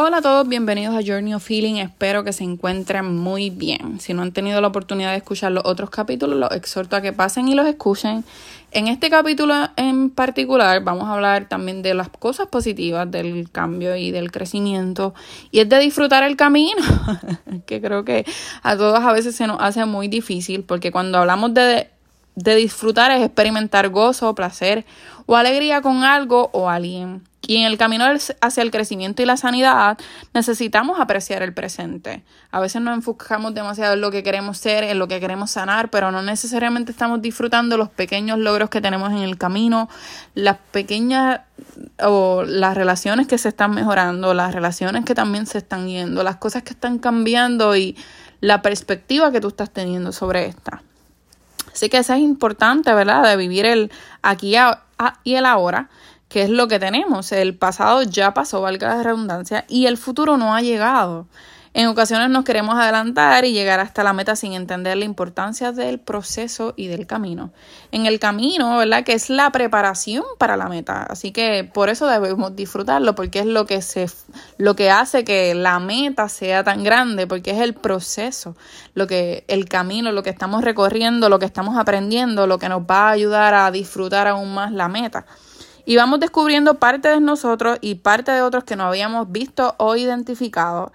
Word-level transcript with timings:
Hola 0.00 0.18
a 0.18 0.22
todos, 0.22 0.46
bienvenidos 0.46 0.94
a 0.94 1.00
Journey 1.04 1.34
of 1.34 1.42
Feeling. 1.42 1.74
Espero 1.78 2.22
que 2.22 2.32
se 2.32 2.44
encuentren 2.44 3.16
muy 3.16 3.50
bien. 3.50 3.98
Si 3.98 4.14
no 4.14 4.22
han 4.22 4.30
tenido 4.30 4.60
la 4.60 4.68
oportunidad 4.68 5.10
de 5.10 5.16
escuchar 5.16 5.50
los 5.50 5.64
otros 5.66 5.90
capítulos, 5.90 6.38
los 6.38 6.52
exhorto 6.52 6.94
a 6.94 7.00
que 7.00 7.12
pasen 7.12 7.48
y 7.48 7.56
los 7.56 7.66
escuchen. 7.66 8.24
En 8.70 8.86
este 8.86 9.10
capítulo 9.10 9.54
en 9.74 10.10
particular 10.10 10.84
vamos 10.84 11.08
a 11.08 11.14
hablar 11.14 11.48
también 11.48 11.82
de 11.82 11.94
las 11.94 12.10
cosas 12.10 12.46
positivas 12.46 13.10
del 13.10 13.50
cambio 13.50 13.96
y 13.96 14.12
del 14.12 14.30
crecimiento 14.30 15.14
y 15.50 15.58
es 15.58 15.68
de 15.68 15.80
disfrutar 15.80 16.22
el 16.22 16.36
camino, 16.36 16.80
que 17.66 17.80
creo 17.80 18.04
que 18.04 18.24
a 18.62 18.76
todos 18.76 19.00
a 19.00 19.12
veces 19.12 19.34
se 19.34 19.48
nos 19.48 19.60
hace 19.60 19.84
muy 19.84 20.06
difícil 20.06 20.62
porque 20.62 20.92
cuando 20.92 21.18
hablamos 21.18 21.54
de, 21.54 21.88
de 22.38 22.54
disfrutar 22.54 23.10
es 23.10 23.22
experimentar 23.22 23.88
gozo, 23.88 24.34
placer 24.34 24.86
o 25.26 25.36
alegría 25.36 25.82
con 25.82 26.04
algo 26.04 26.50
o 26.52 26.70
alguien. 26.70 27.22
Y 27.46 27.56
en 27.56 27.64
el 27.64 27.78
camino 27.78 28.04
hacia 28.40 28.62
el 28.62 28.70
crecimiento 28.70 29.22
y 29.22 29.24
la 29.24 29.38
sanidad 29.38 29.96
necesitamos 30.34 31.00
apreciar 31.00 31.42
el 31.42 31.54
presente. 31.54 32.22
A 32.50 32.60
veces 32.60 32.82
nos 32.82 32.94
enfocamos 32.94 33.54
demasiado 33.54 33.94
en 33.94 34.02
lo 34.02 34.10
que 34.10 34.22
queremos 34.22 34.58
ser, 34.58 34.84
en 34.84 34.98
lo 34.98 35.08
que 35.08 35.18
queremos 35.18 35.50
sanar, 35.52 35.88
pero 35.90 36.12
no 36.12 36.22
necesariamente 36.22 36.92
estamos 36.92 37.22
disfrutando 37.22 37.76
los 37.76 37.88
pequeños 37.88 38.38
logros 38.38 38.68
que 38.68 38.82
tenemos 38.82 39.10
en 39.12 39.18
el 39.18 39.38
camino, 39.38 39.88
las 40.34 40.58
pequeñas 40.72 41.40
o 42.02 42.44
las 42.44 42.76
relaciones 42.76 43.26
que 43.26 43.38
se 43.38 43.48
están 43.48 43.72
mejorando, 43.72 44.34
las 44.34 44.54
relaciones 44.54 45.04
que 45.04 45.14
también 45.14 45.46
se 45.46 45.58
están 45.58 45.88
yendo, 45.88 46.22
las 46.22 46.36
cosas 46.36 46.62
que 46.62 46.74
están 46.74 46.98
cambiando 46.98 47.74
y 47.76 47.96
la 48.40 48.62
perspectiva 48.62 49.32
que 49.32 49.40
tú 49.40 49.48
estás 49.48 49.70
teniendo 49.70 50.12
sobre 50.12 50.46
esta. 50.46 50.82
Así 51.78 51.88
que 51.88 51.98
eso 51.98 52.12
es 52.12 52.18
importante, 52.18 52.92
¿verdad? 52.92 53.22
De 53.22 53.36
vivir 53.36 53.64
el 53.64 53.92
aquí 54.20 54.56
y 55.22 55.34
el 55.34 55.46
ahora 55.46 55.88
que 56.28 56.42
es 56.42 56.50
lo 56.50 56.66
que 56.66 56.80
tenemos. 56.80 57.30
El 57.30 57.54
pasado 57.54 58.02
ya 58.02 58.34
pasó, 58.34 58.60
valga 58.60 58.96
la 58.96 59.02
redundancia, 59.04 59.64
y 59.68 59.86
el 59.86 59.96
futuro 59.96 60.36
no 60.36 60.56
ha 60.56 60.60
llegado. 60.60 61.28
En 61.78 61.86
ocasiones 61.86 62.28
nos 62.28 62.44
queremos 62.44 62.74
adelantar 62.74 63.44
y 63.44 63.52
llegar 63.52 63.78
hasta 63.78 64.02
la 64.02 64.12
meta 64.12 64.34
sin 64.34 64.52
entender 64.52 64.96
la 64.96 65.04
importancia 65.04 65.70
del 65.70 66.00
proceso 66.00 66.74
y 66.76 66.88
del 66.88 67.06
camino. 67.06 67.52
En 67.92 68.06
el 68.06 68.18
camino, 68.18 68.78
¿verdad? 68.78 69.04
Que 69.04 69.12
es 69.12 69.30
la 69.30 69.52
preparación 69.52 70.24
para 70.38 70.56
la 70.56 70.66
meta. 70.66 71.04
Así 71.04 71.30
que 71.30 71.62
por 71.72 71.88
eso 71.88 72.08
debemos 72.08 72.56
disfrutarlo, 72.56 73.14
porque 73.14 73.38
es 73.38 73.46
lo 73.46 73.64
que 73.64 73.80
se 73.80 74.10
lo 74.56 74.74
que 74.74 74.90
hace 74.90 75.22
que 75.22 75.54
la 75.54 75.78
meta 75.78 76.28
sea 76.28 76.64
tan 76.64 76.82
grande, 76.82 77.28
porque 77.28 77.52
es 77.52 77.60
el 77.60 77.74
proceso, 77.74 78.56
lo 78.94 79.06
que 79.06 79.44
el 79.46 79.68
camino, 79.68 80.10
lo 80.10 80.24
que 80.24 80.30
estamos 80.30 80.64
recorriendo, 80.64 81.28
lo 81.28 81.38
que 81.38 81.46
estamos 81.46 81.78
aprendiendo, 81.78 82.48
lo 82.48 82.58
que 82.58 82.68
nos 82.68 82.82
va 82.82 83.06
a 83.06 83.10
ayudar 83.10 83.54
a 83.54 83.70
disfrutar 83.70 84.26
aún 84.26 84.52
más 84.52 84.72
la 84.72 84.88
meta. 84.88 85.26
Y 85.84 85.94
vamos 85.94 86.18
descubriendo 86.18 86.74
parte 86.80 87.08
de 87.08 87.20
nosotros 87.20 87.78
y 87.80 87.94
parte 87.94 88.32
de 88.32 88.42
otros 88.42 88.64
que 88.64 88.74
no 88.74 88.82
habíamos 88.82 89.30
visto 89.30 89.76
o 89.78 89.94
identificado. 89.94 90.90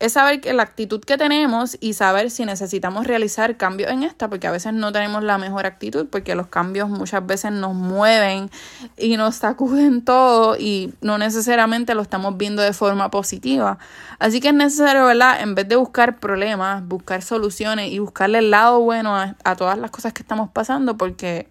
Es 0.00 0.12
saber 0.12 0.40
que 0.40 0.52
la 0.52 0.62
actitud 0.62 1.00
que 1.00 1.16
tenemos 1.16 1.76
y 1.80 1.94
saber 1.94 2.30
si 2.30 2.44
necesitamos 2.44 3.06
realizar 3.06 3.56
cambios 3.56 3.90
en 3.90 4.04
esta, 4.04 4.28
porque 4.28 4.46
a 4.46 4.52
veces 4.52 4.72
no 4.72 4.92
tenemos 4.92 5.24
la 5.24 5.38
mejor 5.38 5.66
actitud, 5.66 6.06
porque 6.06 6.36
los 6.36 6.46
cambios 6.46 6.88
muchas 6.88 7.26
veces 7.26 7.50
nos 7.50 7.74
mueven 7.74 8.48
y 8.96 9.16
nos 9.16 9.36
sacuden 9.36 10.04
todo 10.04 10.56
y 10.56 10.94
no 11.00 11.18
necesariamente 11.18 11.94
lo 11.94 12.02
estamos 12.02 12.36
viendo 12.36 12.62
de 12.62 12.72
forma 12.72 13.10
positiva. 13.10 13.78
Así 14.20 14.40
que 14.40 14.48
es 14.48 14.54
necesario, 14.54 15.04
¿verdad? 15.04 15.40
En 15.40 15.56
vez 15.56 15.68
de 15.68 15.74
buscar 15.74 16.20
problemas, 16.20 16.86
buscar 16.86 17.22
soluciones 17.22 17.90
y 17.90 17.98
buscarle 17.98 18.38
el 18.38 18.52
lado 18.52 18.80
bueno 18.80 19.16
a, 19.16 19.34
a 19.42 19.56
todas 19.56 19.78
las 19.78 19.90
cosas 19.90 20.12
que 20.12 20.22
estamos 20.22 20.48
pasando, 20.50 20.96
porque 20.96 21.48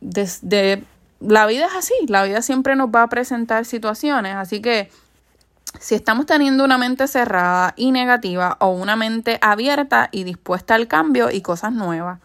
desde 0.00 0.84
la 1.20 1.46
vida 1.46 1.66
es 1.66 1.74
así, 1.74 1.94
la 2.06 2.22
vida 2.22 2.42
siempre 2.42 2.76
nos 2.76 2.90
va 2.90 3.02
a 3.02 3.08
presentar 3.08 3.64
situaciones, 3.64 4.36
así 4.36 4.60
que 4.60 4.88
si 5.80 5.94
estamos 5.94 6.26
teniendo 6.26 6.64
una 6.64 6.78
mente 6.78 7.06
cerrada 7.06 7.74
y 7.76 7.90
negativa 7.90 8.56
o 8.60 8.68
una 8.68 8.96
mente 8.96 9.38
abierta 9.40 10.08
y 10.12 10.24
dispuesta 10.24 10.74
al 10.74 10.88
cambio 10.88 11.30
y 11.30 11.40
cosas 11.40 11.72
nuevas. 11.72 12.18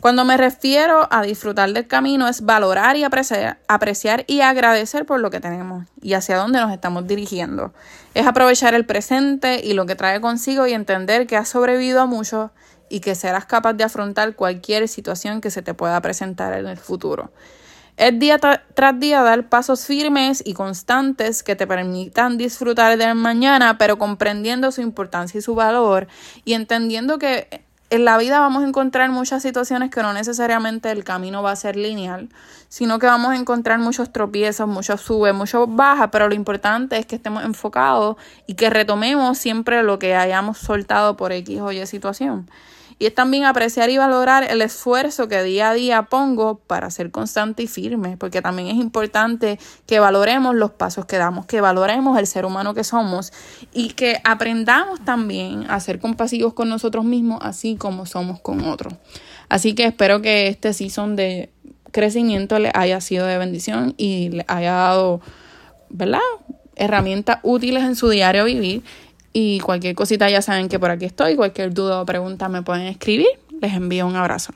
Cuando 0.00 0.24
me 0.24 0.36
refiero 0.36 1.08
a 1.10 1.22
disfrutar 1.22 1.72
del 1.72 1.86
camino 1.86 2.28
es 2.28 2.42
valorar 2.44 2.96
y 2.96 3.04
apreciar, 3.04 4.24
y 4.26 4.40
agradecer 4.40 5.06
por 5.06 5.20
lo 5.20 5.30
que 5.30 5.40
tenemos 5.40 5.86
y 6.02 6.12
hacia 6.12 6.36
dónde 6.36 6.60
nos 6.60 6.72
estamos 6.72 7.06
dirigiendo. 7.06 7.72
Es 8.14 8.26
aprovechar 8.26 8.74
el 8.74 8.84
presente 8.84 9.60
y 9.64 9.72
lo 9.72 9.86
que 9.86 9.96
trae 9.96 10.20
consigo 10.20 10.66
y 10.66 10.74
entender 10.74 11.26
que 11.26 11.36
has 11.36 11.48
sobrevivido 11.48 12.02
a 12.02 12.06
mucho 12.06 12.52
y 12.88 13.00
que 13.00 13.14
serás 13.14 13.46
capaz 13.46 13.72
de 13.72 13.84
afrontar 13.84 14.36
cualquier 14.36 14.86
situación 14.86 15.40
que 15.40 15.50
se 15.50 15.62
te 15.62 15.74
pueda 15.74 16.00
presentar 16.00 16.52
en 16.52 16.66
el 16.66 16.76
futuro. 16.76 17.32
Es 17.96 18.18
día 18.18 18.38
tras 18.38 19.00
día 19.00 19.22
dar 19.22 19.48
pasos 19.48 19.86
firmes 19.86 20.42
y 20.44 20.52
constantes 20.52 21.42
que 21.42 21.56
te 21.56 21.66
permitan 21.66 22.36
disfrutar 22.36 22.98
del 22.98 23.14
mañana, 23.14 23.78
pero 23.78 23.96
comprendiendo 23.96 24.70
su 24.70 24.82
importancia 24.82 25.38
y 25.38 25.42
su 25.42 25.54
valor 25.54 26.06
y 26.44 26.52
entendiendo 26.52 27.18
que 27.18 27.64
en 27.88 28.04
la 28.04 28.18
vida 28.18 28.40
vamos 28.40 28.64
a 28.64 28.68
encontrar 28.68 29.08
muchas 29.10 29.42
situaciones 29.42 29.90
que 29.90 30.02
no 30.02 30.12
necesariamente 30.12 30.90
el 30.90 31.04
camino 31.04 31.42
va 31.42 31.52
a 31.52 31.56
ser 31.56 31.76
lineal, 31.76 32.28
sino 32.68 32.98
que 32.98 33.06
vamos 33.06 33.30
a 33.30 33.36
encontrar 33.36 33.78
muchos 33.78 34.12
tropiezos, 34.12 34.68
muchos 34.68 35.00
subes, 35.00 35.34
muchos 35.34 35.66
bajas, 35.74 36.10
pero 36.12 36.28
lo 36.28 36.34
importante 36.34 36.98
es 36.98 37.06
que 37.06 37.16
estemos 37.16 37.44
enfocados 37.44 38.16
y 38.46 38.54
que 38.54 38.68
retomemos 38.68 39.38
siempre 39.38 39.82
lo 39.82 39.98
que 39.98 40.14
hayamos 40.14 40.58
soltado 40.58 41.16
por 41.16 41.32
X 41.32 41.60
o 41.60 41.72
Y 41.72 41.86
situación. 41.86 42.50
Y 42.98 43.06
es 43.06 43.14
también 43.14 43.44
apreciar 43.44 43.90
y 43.90 43.98
valorar 43.98 44.44
el 44.44 44.62
esfuerzo 44.62 45.28
que 45.28 45.42
día 45.42 45.70
a 45.70 45.74
día 45.74 46.02
pongo 46.04 46.58
para 46.66 46.90
ser 46.90 47.10
constante 47.10 47.62
y 47.62 47.66
firme, 47.66 48.16
porque 48.16 48.40
también 48.40 48.68
es 48.68 48.76
importante 48.76 49.58
que 49.86 50.00
valoremos 50.00 50.54
los 50.54 50.70
pasos 50.70 51.04
que 51.04 51.18
damos, 51.18 51.44
que 51.44 51.60
valoremos 51.60 52.18
el 52.18 52.26
ser 52.26 52.46
humano 52.46 52.72
que 52.72 52.84
somos 52.84 53.34
y 53.74 53.90
que 53.90 54.18
aprendamos 54.24 55.04
también 55.04 55.66
a 55.68 55.78
ser 55.80 56.00
compasivos 56.00 56.54
con 56.54 56.70
nosotros 56.70 57.04
mismos, 57.04 57.40
así 57.42 57.76
como 57.76 58.06
somos 58.06 58.40
con 58.40 58.64
otros. 58.64 58.94
Así 59.50 59.74
que 59.74 59.84
espero 59.84 60.22
que 60.22 60.48
este 60.48 60.72
season 60.72 61.16
de 61.16 61.50
crecimiento 61.92 62.58
le 62.58 62.70
haya 62.74 63.00
sido 63.00 63.26
de 63.26 63.36
bendición 63.36 63.94
y 63.98 64.30
le 64.30 64.44
haya 64.48 64.72
dado, 64.72 65.20
¿verdad? 65.90 66.20
Herramientas 66.76 67.40
útiles 67.42 67.84
en 67.84 67.96
su 67.96 68.08
diario 68.08 68.44
vivir 68.44 68.82
y 69.38 69.60
cualquier 69.60 69.94
cosita 69.94 70.30
ya 70.30 70.40
saben 70.40 70.70
que 70.70 70.78
por 70.78 70.90
aquí 70.90 71.04
estoy. 71.04 71.36
Cualquier 71.36 71.74
duda 71.74 72.00
o 72.00 72.06
pregunta 72.06 72.48
me 72.48 72.62
pueden 72.62 72.86
escribir. 72.86 73.26
Les 73.60 73.74
envío 73.74 74.06
un 74.06 74.16
abrazo. 74.16 74.54